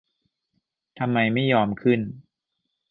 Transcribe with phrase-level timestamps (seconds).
[0.99, 1.99] ทำไมไม่ยอมขึ้น